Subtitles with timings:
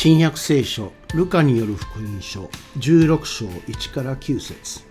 [0.00, 2.48] 新約聖書ルカによる福音書
[2.78, 4.84] 16章1から9節。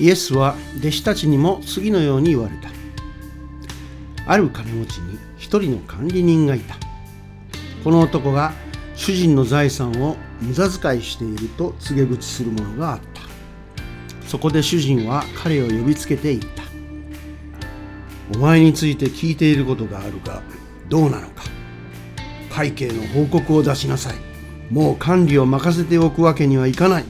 [0.00, 2.70] イエスは弟子たちにも次のように言われた。
[4.26, 6.74] ある金持ちに一人の管理人がいた。
[7.84, 8.52] この男が
[8.96, 14.26] 主人の財産を無駄遣いしていると告げ口するものがあった。
[14.26, 16.64] そこで主人は彼を呼びつけて言った。
[18.36, 20.42] お前について聞いていることがあるが
[20.88, 21.55] どうなのか。
[22.56, 24.14] 会計の報告を出しなさい。
[24.72, 27.04] もう管理を任せておくわけにはいかない。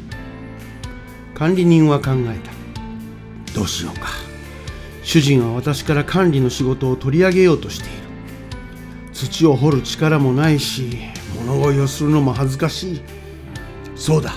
[1.36, 3.54] 管理人は考えた。
[3.54, 4.08] どうしようか。
[5.04, 7.92] 主人は私から管理の仕事を取り上げようとしている。
[9.12, 10.98] 土を掘る力もないし
[11.38, 13.00] 物乞いをするのも恥ずかしい。
[13.94, 14.32] そうだ。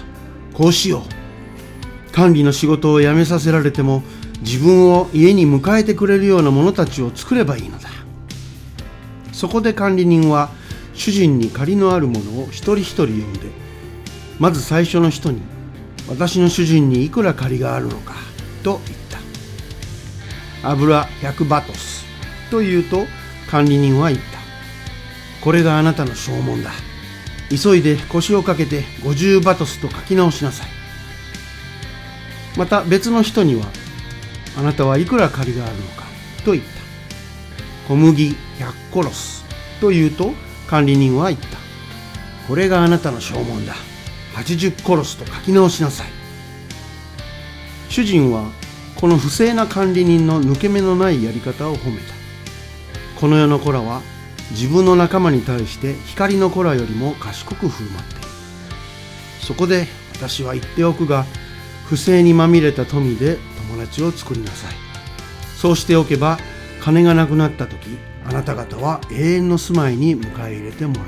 [0.54, 2.12] こうしよう。
[2.14, 4.04] 管理の仕事を辞めさせられても
[4.42, 7.90] 自分を家に迎えてくれるような者たちを作ればいいのだ。
[9.32, 10.59] そこで管理人は
[11.00, 13.48] 主人に借りのあるものを一人一人呼んで
[14.38, 15.42] まず最初の人に
[16.10, 18.16] 私の主人にいくら借りがあるのか
[18.64, 19.00] と言っ
[20.62, 20.70] た。
[20.70, 22.04] 油100バトス
[22.52, 23.06] と言うと
[23.50, 24.40] 管理人は言った。
[25.42, 26.72] これがあなたの証文だ。
[27.50, 30.68] 急いで腰をかけて50バトスと書き直しなさい。
[32.58, 33.68] また別の人には
[34.58, 36.04] あなたはいくら借りがあるのか
[36.44, 36.70] と言った。
[37.88, 38.36] 小麦100
[38.92, 39.46] コロス
[39.80, 40.34] と言うと
[40.70, 41.58] 管理人は言った。
[42.48, 43.74] これがあなたの証文だ。
[44.36, 46.08] 80コロスと書き直しなさい。
[47.90, 48.52] 主人は
[48.96, 52.14] この不正な管理人の抜け目のないやり方を褒めた。
[53.20, 54.04] この世の子らは
[54.52, 58.28] 自分の仲間に対して光の子らよりも賢く振る舞っている。
[59.42, 61.26] そこで私は言っておくが
[61.88, 63.40] 不正にまみれた富で
[63.72, 64.76] 友達を作りなさい。
[65.58, 66.38] そうしておけば
[66.80, 67.98] 金がなくなった時
[68.30, 71.02] あなた方は永遠の住まいに迎え入れてもら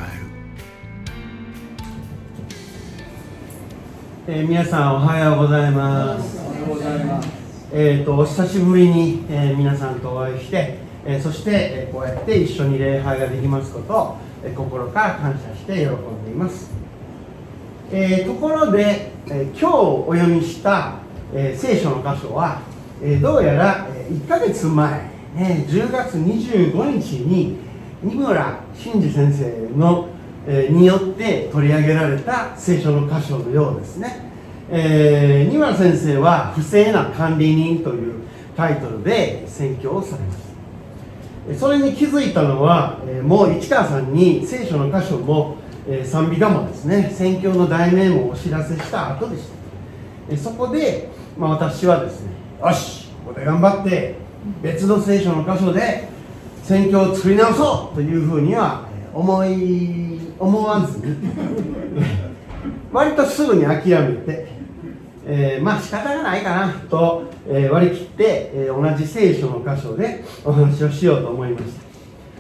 [4.28, 6.40] える、えー、皆さんおはようございます。
[6.40, 7.30] おはようございます
[7.72, 16.72] えっ、ー、とお久しぶりに、えー、皆さんとお会いしてえそして、えこうやって一緒に礼拝ができますことを、え心から感謝して喜んでいます、
[17.92, 20.96] えー、ところで、え今日お読みした、
[21.36, 22.62] え聖書の箇所は、
[23.04, 27.58] えどうやら、え1ヶ月前、ね、10月25日に
[28.04, 30.10] 二村真司先生の、
[30.48, 34.32] えによって取り上げられた聖書の箇所のようですね、
[34.72, 38.16] えー、二村先生は「不正な管理人」という
[38.58, 40.38] タイトルで宣教をされまし
[41.54, 45.58] たそれに気づいたのは、もう市川さんに聖書の箇所も
[46.04, 47.12] 賛美歌もですね。
[47.12, 49.62] 宣教の題名もお知らせした後でした。
[50.38, 52.32] そこで、まあ、私はですね
[52.62, 54.16] よしここで頑張って
[54.62, 56.08] 別の聖書の箇所で
[56.64, 61.08] 宣教を作り直そうというふうには思い思わず。
[61.08, 61.16] に
[62.92, 64.62] 割とすぐに諦めて
[65.26, 71.70] えー、まあ仕方がないかなと、えー、割り切って、えー、同じ聖書の箇所で お話をしようと思いました、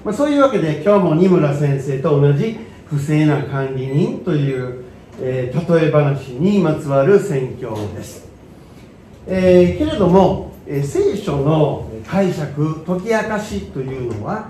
[0.03, 4.83] まあ、そういうわけで今日も二村先生と同じ不正な管理人という、
[5.21, 8.27] え例え話にまつわる宣教です、
[9.25, 14.49] えけれども、え聖書の解釈解き明かしというのは、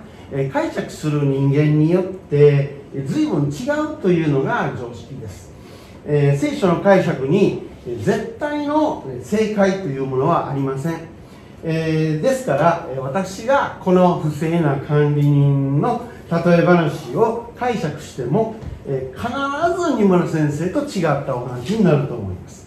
[0.51, 5.51] 解釈する人間によって随分違うというのが常識です、
[6.05, 10.99] え聖書の解釈に絶対の正解というものはありません、
[11.63, 18.55] え、ですから私がこの不正な管理人の例え話を解釈しても、
[18.87, 22.61] え必ず二村先生と違ったお話になると思います。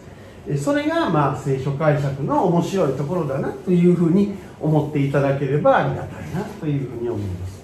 [0.58, 4.34] それがまあ聖書解釈の面白いところだなというふうに
[4.64, 7.62] 思っていただければありがたいなというふうに思います。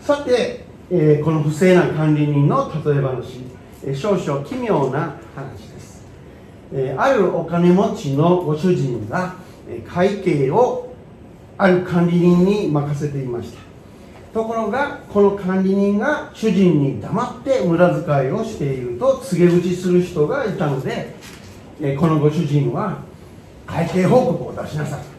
[0.00, 3.40] さて、えー、この不正な管理人の例え話、
[3.86, 6.04] え少々奇妙な話です。
[6.72, 9.34] えあるお金持ちのご主人が
[9.86, 10.94] 会計を
[11.58, 13.60] ある管理人に任せていました。
[14.32, 21.14] ところがこの管理人が主人に黙って無駄遣いをしていると告げ口する人がいたので
[21.98, 23.02] このご主人は
[23.66, 25.11] 会計報告を出しなさい。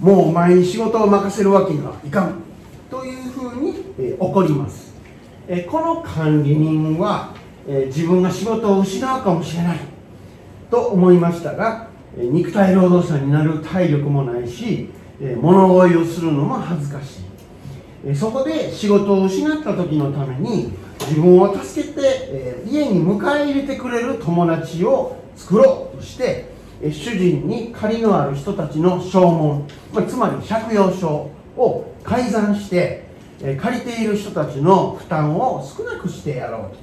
[0.00, 2.34] もうお前に仕事を任せるわけにはいかん。
[2.90, 4.94] というふうに怒ります。
[5.70, 7.34] この管理人は
[7.66, 9.78] 自分が仕事を失うかもしれない。
[10.70, 14.90] と思いましたが肉体労働者になる体力もないし
[15.40, 17.20] 物乞いをするのも恥ずかし
[18.10, 18.14] い。
[18.14, 26.53] そこで仕事を失った時のために自分を助けて家に迎え入れてくれる友達を作ろうとして
[26.92, 33.04] 主人に借りのある人たちの証文つまり借用書を改ざんして
[33.60, 36.76] 借りている人たちの負担を少なくしてやろう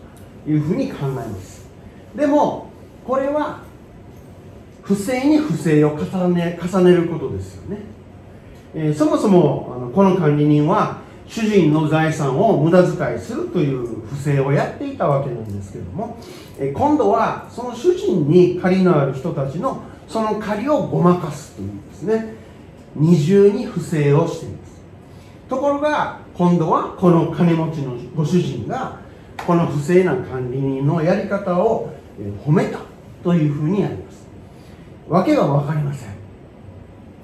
[0.45, 1.67] というふうに考えます。
[2.15, 2.67] でも
[3.05, 3.61] これは
[4.81, 7.77] 不正に不正を重ね重ねることですよね、
[8.73, 16.17] え、そもそもこの管理人は主人の財産を無駄遣いするという不正をやっていたわけなんですけども、
[16.59, 22.33] え、今度はその主人に借りのある人たちのその借りをごまかすというんですね。
[22.95, 24.81] 二重に不正をしています。
[25.47, 28.99] ところが今度はこの金持ちのご主人が
[29.47, 31.93] この不正な管理人のやり方を
[32.45, 32.79] 褒めた
[33.23, 34.27] というふうにあります。
[35.07, 36.09] 訳が分かりません。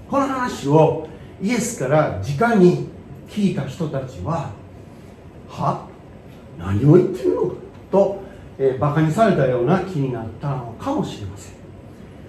[0.10, 1.10] この話を
[1.42, 2.88] イエスから直に
[3.28, 4.51] 聞いた人たちは
[5.50, 5.86] は？
[6.57, 7.56] 何を言ってるのか
[7.92, 8.22] と、
[8.57, 11.56] えー、バカにされたような気になったのかもしれません。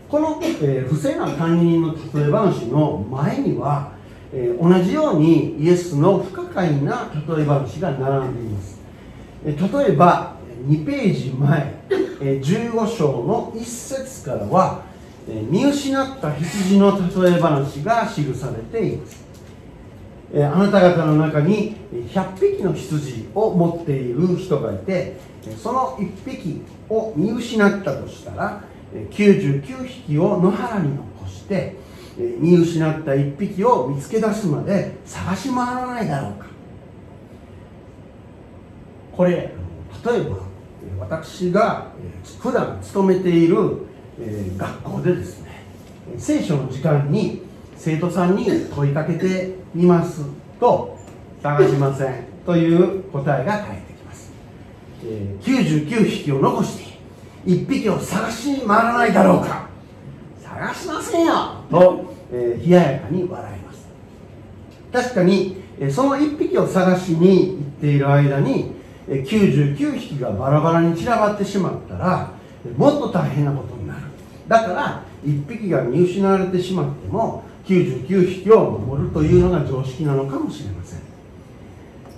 [0.09, 3.93] この、えー、不正な管理人の例え話の前には、
[4.33, 8.81] えー、同じようにイエスの不可解な例え話が並んでいます、
[9.45, 11.75] えー、例えば2ページ前、
[12.21, 14.83] え、15章の1節からは、
[15.29, 19.29] え、見失った羊の例え話が記されています。
[20.33, 25.17] えあなた方の中に100匹の羊を持っている人がいて
[25.57, 28.63] その1匹を見失ったとしたら
[29.11, 31.77] 99匹を野原に残して
[32.17, 36.47] 見失った1匹を見つけ出すまで探し回らないだろうか。
[39.13, 40.37] これ例えば
[41.01, 41.93] 私が
[42.41, 43.87] 普段勤めている
[44.57, 45.49] 学校でですね
[46.17, 47.43] 聖書の時間に
[47.77, 50.25] 生徒さんに問いかけてみます
[50.59, 50.99] と
[51.43, 54.33] 探しませんという答えが返ってきます、
[55.43, 56.88] 99匹を残して
[57.47, 59.69] 1匹を探しに回らないだろうか。
[60.43, 61.35] 探しませんよ。
[61.71, 63.87] と、えー、冷ややかに笑います。
[64.93, 68.73] 確かにその1匹を探しに行っている間に
[69.07, 72.31] 99匹がバラバラに散らばってしまったら
[72.77, 74.01] もっと大変なことになる。
[74.49, 81.01] だから1匹が見失われてしまっても99匹を守るというのが常識なのかもしれません。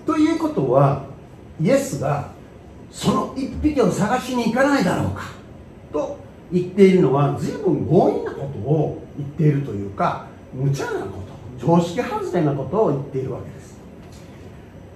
[0.07, 1.05] ということは
[1.61, 2.31] イエスが
[2.91, 5.23] その1匹を探しに行かないだろうか。
[5.93, 6.19] と
[6.53, 11.23] 言っているのは随分強引なことを言っているというか無茶なこ
[11.59, 13.79] と常識外れなことを言っているわけです。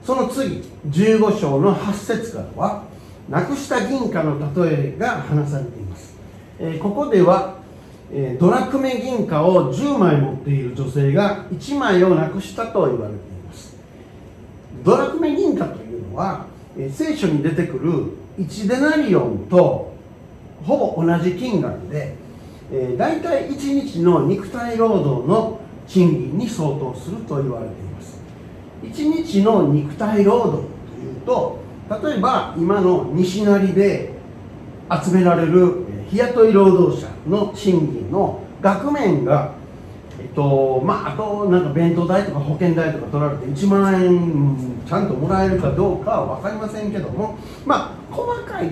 [0.04, 2.84] その次15章の8節からは
[3.28, 6.14] なくした銀貨の例えが話されています、
[6.58, 7.56] えー、ここでは、
[8.12, 13.76] え、ドラクメ銀貨を10枚持っている女性が1枚をなくしたと言われています。
[14.84, 16.44] ドラクメ銀貨というのは
[16.92, 19.94] 聖書に出てくる1デナリオンと
[20.64, 22.14] ほぼ同じ金額で、
[22.72, 28.20] えー、大体1日の肉体労働の賃金に相当すると言われています。
[28.82, 31.58] 1日の肉体労働というと
[32.02, 34.12] 例えば今の西成で
[35.04, 39.52] 集められる日雇い労働者の賃金の額面が
[40.34, 48.70] とまあ、あとなんか弁当代とか保険代とか取られて1万円ちゃんともらえるかどうかは分かりませんけどもまあ細かい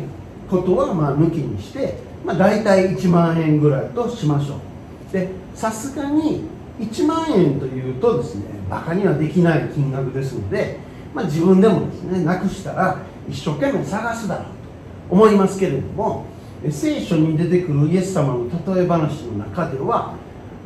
[0.50, 5.12] ことはまあ抜きにして、まあ、大体1万円ぐらいとしましょう。
[5.12, 6.44] でさすがに
[6.81, 10.78] 1万円というとですねバカにはできない金額ですので、
[11.14, 16.26] まあ、自分でもですねなくしたら一生懸命探すだろうと思いますけれども
[16.71, 20.14] 聖書に出てくるイエス様の例え話の中では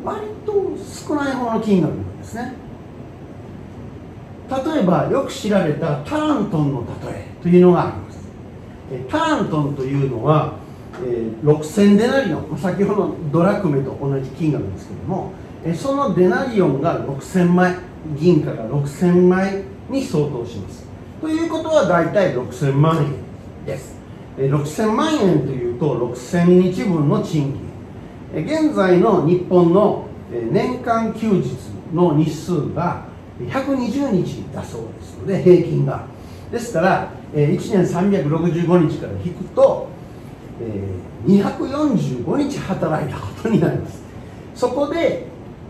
[0.07, 0.53] 割と
[1.09, 2.55] 少ない方の金額なんですね。
[4.49, 8.19] 例えばよく知られたタラントンの例えというのがあります。
[9.11, 10.53] タラントンというのは、
[11.05, 12.57] え、6000デナリオン。
[12.57, 15.33] 先ほどのドラクメと同じ金額ですけども
[15.75, 17.75] そのデナリオンが6000枚
[18.17, 20.87] 銀貨が6000枚に相当します。
[21.21, 23.97] ということは大体6000万円です。
[24.37, 27.66] 6000万円というと6000日分の賃金。
[28.43, 31.57] 現在の日本の年間休日
[31.95, 33.05] の日数が
[33.41, 36.05] 120日だそうですので平均が。
[36.51, 39.89] ですから1年365日から引くと
[41.27, 44.03] 245日働いたことになります。
[44.55, 45.27] そこで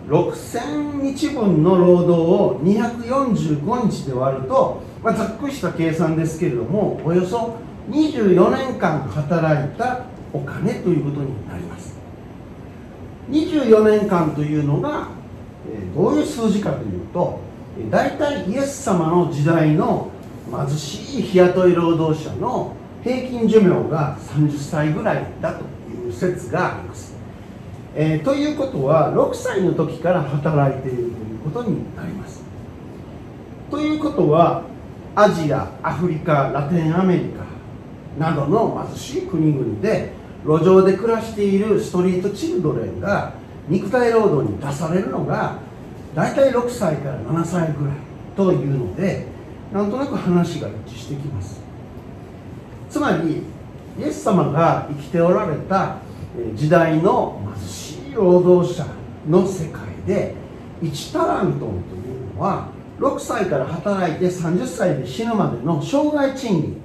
[0.08, 7.56] 6000日分の労働を245日で割ると、まあ、ざっくりした計算ですけれどもおよそ
[7.90, 11.95] 24年間働いたお金ということになります。
[13.30, 15.08] 24年間というのが
[15.94, 17.40] どういう数字かというと
[17.90, 20.10] 大体イエス様の時代の
[20.50, 27.14] 貧しい日雇い労働者の平均寿命が30歳ぐらいだという説があります、
[27.94, 32.42] えー、ということは6歳の時から働いているということになります。
[33.70, 34.62] ということは
[35.14, 37.44] アジアアフリカラテンアメリカ
[38.18, 40.12] などの貧しい国々で
[40.46, 43.34] 路上で暮らしているストリートチルドレンが
[43.68, 45.58] 肉体労働に出されるのが
[46.14, 47.96] 大体6歳から7歳ぐらい
[48.36, 49.26] というので
[49.72, 51.60] なんとなく話が一致してきます。
[52.88, 53.42] つまり
[53.98, 55.96] イエス様が生きておられた
[56.54, 58.86] 時代の貧しい労働者
[59.28, 60.34] の世界で
[60.82, 61.70] 1タラントンとい
[62.30, 62.68] うのは
[63.00, 66.80] 6歳から働いて30歳で死ぬまでの生涯賃金。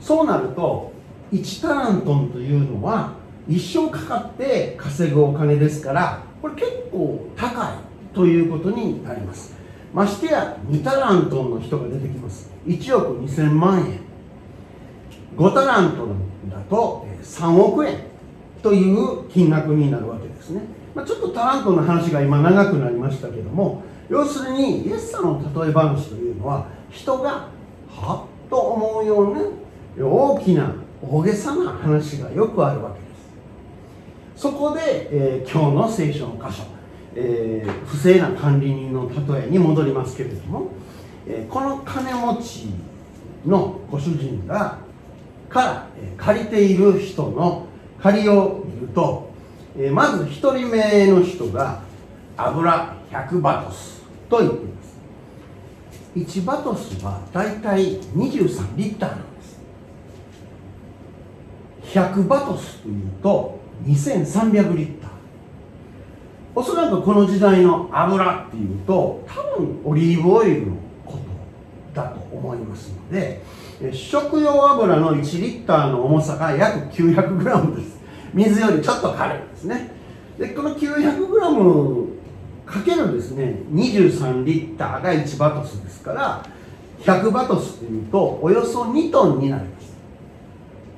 [0.00, 0.93] そうなると
[1.32, 3.14] 1タラントンというのは
[3.48, 9.54] 一生かかって稼ぐお金ですからこれ結構高いということになります。
[9.92, 12.50] ましてや2タラントンの人が出てきます。
[12.66, 14.00] 1億2000万円。
[15.36, 17.98] 5タラントンだと3億円
[18.62, 20.62] という金額になるわけですね、
[20.94, 27.48] まあ、ちょっとタラントンの話が今長くなりましたけども要するにイエス様の例え話というのは人が
[27.88, 29.42] はっと思うような
[30.06, 30.74] 大きな
[31.10, 33.06] 大げさな話がよくあるわけで
[34.36, 34.42] す。
[34.42, 36.64] そこで、えー、今日の聖書の箇所、
[37.14, 40.68] えー、不正な管理人の例えに戻りますけれども、
[41.26, 42.66] えー、この金持ち
[43.46, 44.78] のご主人が
[45.48, 47.66] から、え借りている人の
[48.02, 49.30] 借りを見ると、
[49.78, 51.80] えまず1人目の人が
[52.36, 54.94] 油100バトスと言っています。
[56.16, 59.33] 1バトスはだいたい23リッターなんです
[61.94, 65.10] 100バトスというと2300リッター。
[66.56, 73.42] おそらくこの時代の油っていうと多分オリーブオイルのことだと思いますので
[73.92, 77.98] 食用油の1リッターの重さが約 900g です。
[78.32, 79.92] 水よりちょっと軽いですね。
[80.36, 82.08] でこの 900g
[82.66, 86.44] かけるですね23リッターが1バトスですから
[87.00, 89.83] 100バトスというとおよそ2トンになります。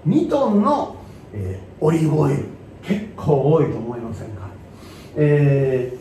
[0.07, 0.97] 2トンの、
[1.33, 2.57] えー、オリーブオイル。
[2.87, 4.49] 結構多いと思いませんか、
[5.17, 5.93] え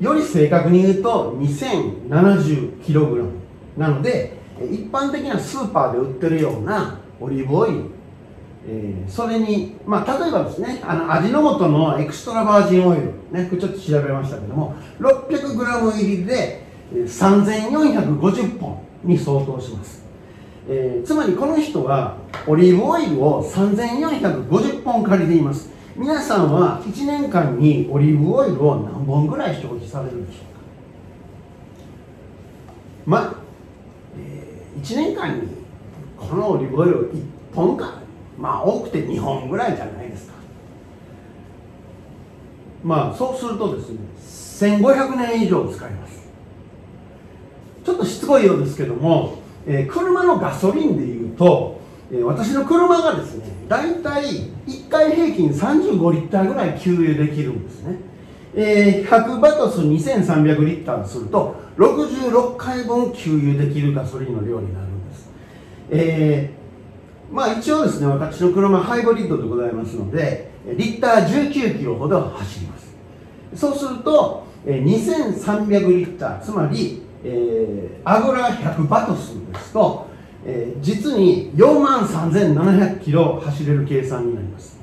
[0.00, 3.30] ー、より正確に言うと 2070kg
[3.76, 4.38] なので
[4.70, 7.84] 一般的なスーパーで売ってるようなオリーブオイル、
[8.66, 20.01] えー、それに、まあ、例えばですねあの味の素のエクストラバージンオイル、ね、ちょっと調べましたけども 600g 入りで3450本に相当します、
[20.68, 22.16] えー、つまりこの人は
[22.46, 25.70] オリーブオイルを3450本借りています。
[25.96, 30.60] 皆さんは1年間にオリーブオイルを何本ぐらい消費されるでしょうか？
[33.06, 33.34] まあ
[34.80, 35.48] 1年間に
[36.16, 37.22] このオリーブオイルを1
[37.54, 38.00] 本か？
[38.38, 40.34] まあ多くて2本ぐらいじゃないですか。
[42.84, 43.98] まあそうするとですね
[44.78, 46.22] 1500年以上使います。
[47.84, 54.24] ちょっとしつこいようですけども、えー、車のガソリンでいうと、えー、私の車がですね大体
[54.66, 57.96] 1回平均35リッターぐらい給油できるんですね、
[58.54, 65.30] えー、100バトス2300リッターすると66回分給油できるガソリンの量になるんです、
[65.90, 72.92] えー、まあ一応ですね私の車ハイブリッドでございますのでリッター19キロほど走ります。
[73.54, 80.06] そうすると2300リッターつまり、えー、油100バトスですと、
[80.44, 84.80] えー、実に4万3700キロ走れる計算になります。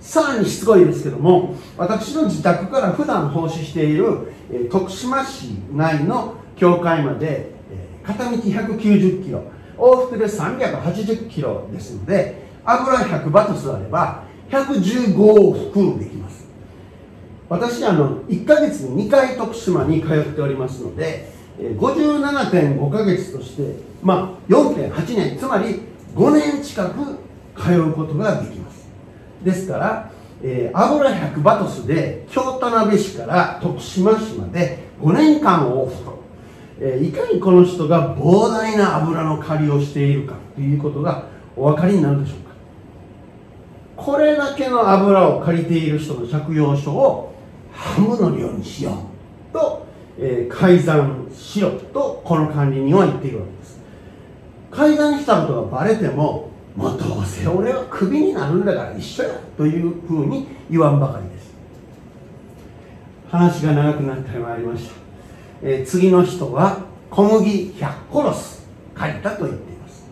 [0.00, 9.42] さらにしつこいですけども私の自宅から普段奉仕しているえ徳島市内の教会まで、え片道190キロ
[9.78, 16.42] 往復で380キロですので油100バトスあれば115往復できます。
[17.48, 25.82] 私あの1ヶ月に2回徳島に通っておりますので57.5ヶ月としてまあ4.8年つまり
[26.14, 27.18] 5年近く
[27.56, 28.88] 通うことができます。
[29.44, 30.12] ですから
[30.44, 36.04] えー、油100バトスで京田辺市から徳島市まで5年間往復。
[36.04, 36.22] と、
[36.80, 42.52] えー、いかにこの人が膨大な油の借りをしているかということがお分かりになるでしょうか。
[43.96, 47.32] これだけの油を借りている人の借用書を
[47.72, 49.86] ハムの量にしようと、
[50.18, 53.80] えー、改ざんしろとこの管理人は言っているわけです。
[54.70, 61.52] 改ざんしたことがバレてももうどうせ俺はクビになるんだから一緒やというふうに言わんばかりです。
[63.30, 64.94] 話が長くなってまいりました、
[65.62, 70.04] えー、次の人は小麦100コロス借りたと言っています。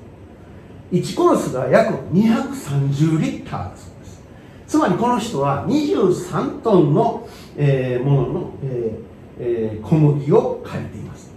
[0.93, 4.23] 1コロスが約230リッターだそうです。
[4.67, 9.10] つまりこの人は23トンの、えー、ものの、えー
[9.43, 11.31] えー、小麦を借りています。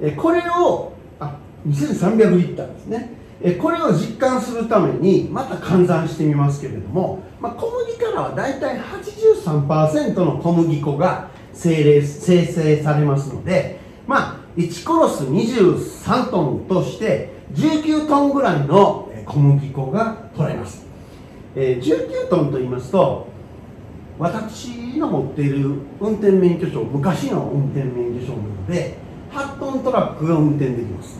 [0.00, 3.10] えこれをあ2300リッターですね。
[3.42, 20.86] えこれを実感するためにまた換算してみますけれども、まあ、小麦からはだいたい83%の小麦粉が生生成されますのでまあ1コロス23トンとして19トンぐらいの小麦粉が取れます、
[21.54, 23.28] えー、19トンと言いますと
[24.18, 28.94] 私の持っている運転免許証昔の運転免許証なので
[29.30, 31.18] 8トントラックが運転できます、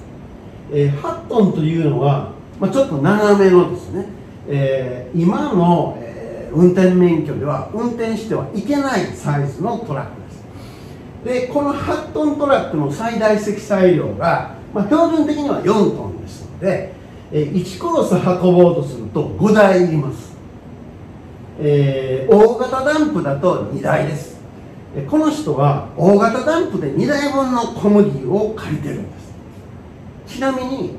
[0.72, 4.06] えー、8トンというのは、まあ、ちょっと長めのですね、
[4.48, 11.46] えー、今の、えー、運転免許では運転してはいけないサイズのトラックです。
[11.46, 16.92] でこの8トントラックの最大積載量が、まあ、標準的には4トンですので、
[17.32, 20.35] えー、1コロス運ぼうとすると5台いります。
[21.58, 24.36] えー、大型ダンプだと2台です。
[25.10, 30.36] この人は大型ダンプで2台分の小麦を借りてるんです。
[30.36, 30.96] ちなみに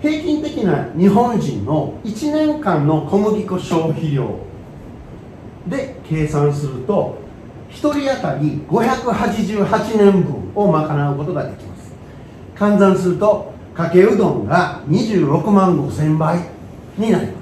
[0.00, 4.38] 平均的な日本人の1年間の小麦粉消費量
[5.66, 7.18] で計算すると
[7.70, 11.92] 1人当たり588年分を賄うことができます。
[12.56, 16.40] 換算するとかけうどんが26万5000倍
[16.96, 17.39] になります。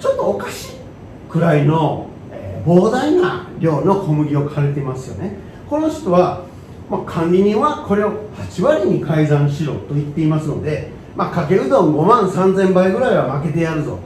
[0.00, 0.76] ちょっとおかしい
[1.28, 2.08] くらいの、
[2.66, 5.34] 膨大な量の小麦を借りてますよね。
[5.68, 6.44] この人は、
[6.90, 13.98] まあ、管理人はこれを8割に改ざんしろと言っていますので、まあ、かけうどん5万3000倍ぐらいは負けてやるぞ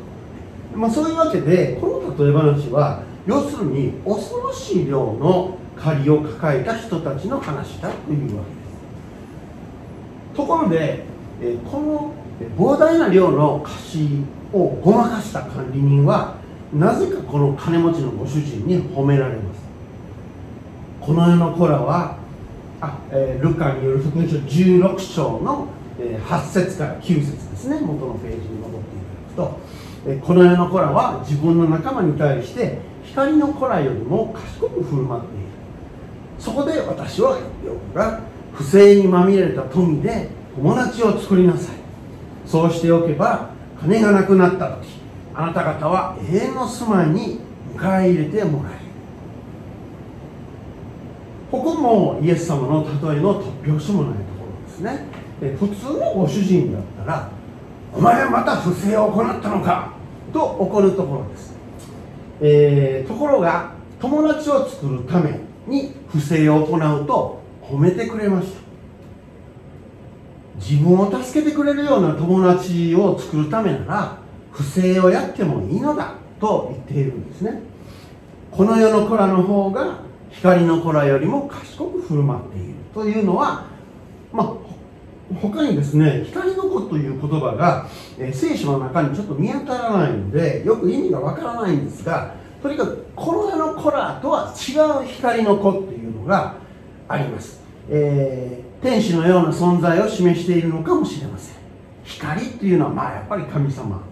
[0.72, 8.56] と、まあ、そういうわけでこの例え話は要するに恐ろしい量の借りを抱えた人たちの話だというわけで
[10.34, 10.36] す。
[10.36, 11.04] ところで、
[11.70, 12.12] この
[12.58, 14.08] 膨大な量の貸し
[14.54, 16.36] をごまかした管理人は
[16.72, 19.64] なぜかこの金持ちのご主人に褒められます。
[21.00, 22.16] この世の子らは
[22.80, 27.80] あ、えー、ルカによる福音書16章の、えー、8節から9節ですね。
[27.80, 29.00] 元のページに戻ってい
[29.34, 29.60] ただくと、
[30.06, 35.44] えー、この世の子らは自分の仲間に対して光の子らよりも賢く振る舞っている。
[36.38, 38.20] そこで私は言ってが
[38.52, 41.76] 不正にまみれた富で友達を作りなさい。
[42.46, 43.53] そうしておけば
[43.84, 44.88] 金がなくなった時。
[45.34, 47.40] あなた方は永遠の住まいに
[47.74, 48.78] 迎え入れてもらえる。
[51.50, 55.24] ここもイエス様の例えの突拍子もないところですね。
[55.52, 57.28] 普通のご主人だったら
[57.92, 59.92] お前はまた不正を行ったのか
[60.32, 61.54] と怒るところです、
[62.40, 68.63] えー、ところが友達を作るために不正を行うと褒めてくれました
[70.56, 74.18] 自分を助けてくれるような友達を作るためなら
[74.52, 77.60] 不正をやってもいいのだと言っているんですね。
[78.50, 79.98] この世の子らの方が
[80.30, 83.66] 光の子らよりも賢く振る舞っているというのは
[84.32, 87.88] まあ他にですね光の子という言葉が、
[88.18, 96.54] え、聖書の中にちょっと見当たらないのでよく意味がわからないんですがとにかくこの世の子らとは違う光の子っていうのが
[97.08, 101.54] あります、えー天使のような存在を示しているのかもしれません。
[102.04, 104.02] 光っていうのはまあやっぱり神様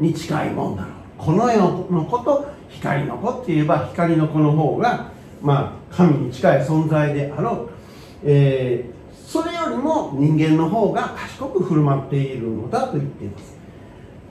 [0.00, 7.70] に近いもんだろうこの世の子と光の子って言えば光の子の方がまあ神に近い存在であろう、
[8.24, 13.54] えー、それよりも人間の方が賢く振る舞っているのだと言っています。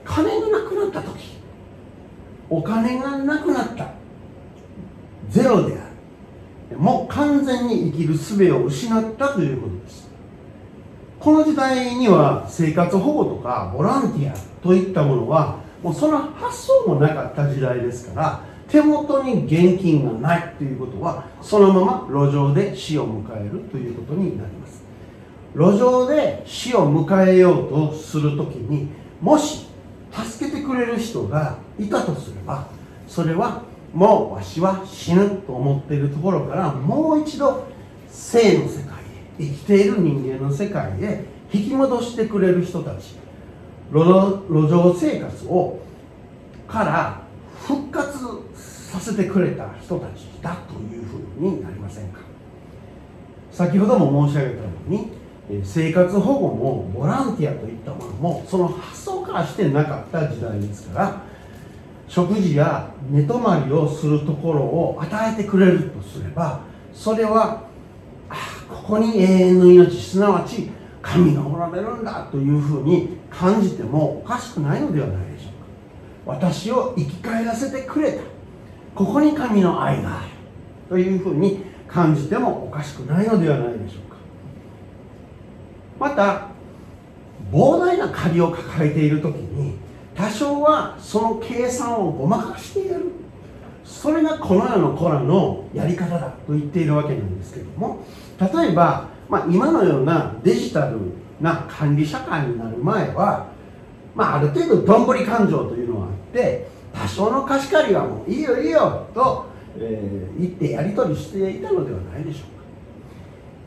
[0.04, 1.36] 金がなくなった時
[2.50, 3.92] お金がなくなった。
[5.28, 5.85] ゼロである。
[6.74, 10.10] もう完全に生きる術を失ったということです。
[11.20, 24.84] この時代には生活保護とかボランティアといったものはもうその発想もなかった時代ですから手元に現金がないということはそのまま路上で死を迎えるということになります。
[25.54, 28.88] 路上で死を迎えようとする時に
[29.20, 29.66] もし
[30.12, 32.66] 助けてくれる人がいたとすれば
[33.08, 33.62] それは
[33.96, 37.66] もうわしは死ぬと思っているところからもう一度
[38.10, 38.98] 生の世界
[39.38, 43.16] へ生きている人間の世界へ引き戻してくれる人たち
[43.90, 45.80] 路上生活を
[46.68, 47.22] から
[47.58, 48.18] 復活
[48.54, 52.20] させてくれた人たちだというふうになりませんか？
[53.50, 55.10] 先ほども申し上げたように
[55.64, 61.22] 生活保護もボランティアといったものもその発想からしてなかった時代ですから
[62.08, 66.60] 食事や寝泊まりをするところを与えてくれるとすれば
[66.92, 67.66] それは
[68.68, 70.70] ここに永遠の命すなわち
[71.02, 75.50] 神がおられるんだというふうに感じてもおかしくないのではないでしょ
[76.26, 76.34] うか。
[76.34, 78.22] 私を生き返らせてくれた。
[78.94, 80.30] ここに神の愛がある
[80.88, 84.16] というふうに感じてもおかしくないのではないでしょうか。
[86.00, 86.48] また
[87.52, 89.74] 膨大な借りを抱えている時に
[90.16, 93.12] 多少はその計算をごまかしてやる。
[93.84, 97.98] それがこの世の子らのやり方だと言っているわけなんですけども。
[98.40, 100.98] 例えば、まあ、今のようなデジタル
[101.40, 103.46] な管理社会になる前は、
[104.14, 109.46] まあ、ある程度どんぶり勘定というのがあって多少の貸し借りはもういいよいいよと、
[109.78, 112.46] えー、言ってやり取りしていたのではないでしょうか。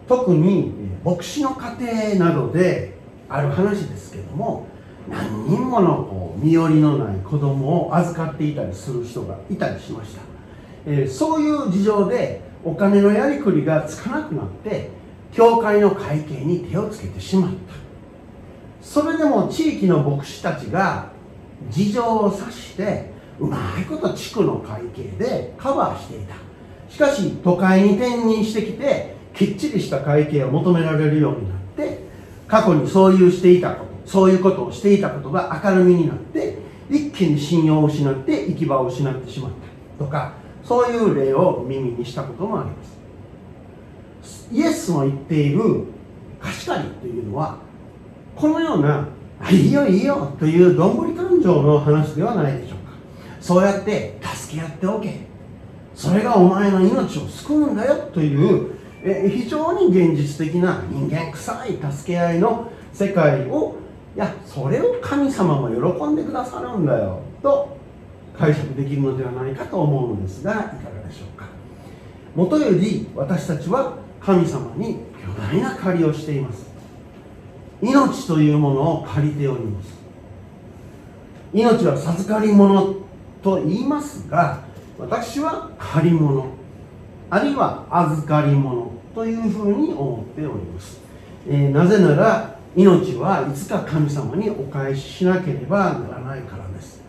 [0.07, 4.67] 特に牧師の家庭などである話ですけども
[5.09, 10.21] 何人もの身寄りのない子供を預かっていたりする人がいたりしました、
[10.85, 14.89] えー、そういう事情でお金のやりくりがつかなくなって
[15.31, 17.57] 教会の会計に手をつけてしまった。
[18.81, 21.11] それでも地域の牧師たちが
[21.69, 26.35] 事情を察してうまいこと地区の会計でカバーしていた。
[26.89, 31.99] しかし都会に転任してきてきっちりした会計を求められるようになって
[32.47, 33.88] 過去にそういうしていたこと。
[34.09, 36.57] そういうことをしていたことが明るみになって
[36.89, 39.51] 一気に信用を失って行き場を失ってしまっ
[39.99, 44.49] たとかそういう例を耳にしたこともあります。
[44.51, 45.85] イエスの言っている
[46.41, 47.59] 貸し借りというのは
[48.35, 49.07] このような
[49.51, 52.93] 「いいよいいよ」というどんぶり感情の話ではないでしょうか。
[53.39, 55.27] そうやって助け合っておけ。
[55.93, 58.71] それがお前の命を救うんだよという
[59.03, 63.75] え非常に現実的な人間臭い助け合いの世界を
[64.15, 67.21] いやそれを神様も喜んでくださるんだよ。
[67.41, 67.77] と
[68.37, 71.45] 解釈できるのではないかと思うのですがいかがでしょうか。
[72.35, 76.69] もとより私たちは神様に巨大な借りをしています。
[77.81, 79.99] 命というものを借りております。
[81.53, 82.95] 命は授かり物
[83.41, 84.63] と言いますが
[84.97, 86.45] 私は借り物
[87.29, 90.99] あるいは預かり物というふうに思っております、
[91.47, 97.01] えー、なぜなら命はいつか神様にお返ししなければならないからです。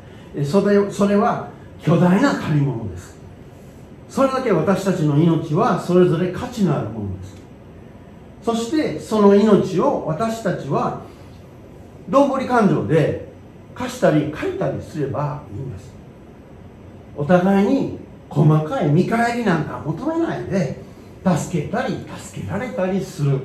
[0.51, 3.16] それそれは巨大な借り物です。
[4.09, 7.37] それだけ私たちの命はそれぞれ価値のあるものです。
[8.42, 11.03] そしてその命を私たちは
[12.09, 13.29] どんぶり勘定で
[13.75, 15.92] 貸したり借りたりすればいいんです。
[17.16, 20.81] お互いに細かい見返りなんか求めないで
[21.25, 23.40] 助けたり助けられたりする。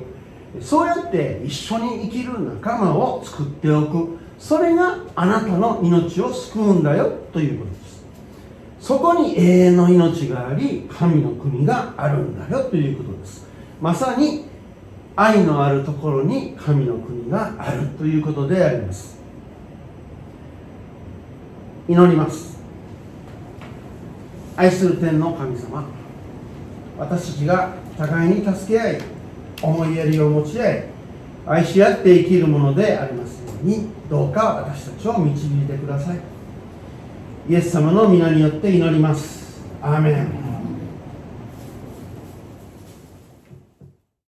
[0.60, 4.18] そうやって一緒に生きる仲間を作っておく。
[4.38, 8.04] それがあなたの命を救うんだよということです。
[8.80, 13.46] そこに永遠の命があり神の国があるんだよということです。
[13.80, 14.44] まさに
[15.16, 19.16] 愛のあるところに神の国があるということであります。
[21.88, 22.56] 祈ります。
[24.56, 25.84] 愛する天の神様
[26.98, 29.15] 私たちが互いに助け合い
[29.66, 30.84] 思いやりを持ち合い
[31.46, 36.18] 愛し合って生きるものでありますようにどうか私たちを導いてください。
[37.48, 39.62] イエス様の皆によって祈ります。
[39.80, 40.45] アーメン。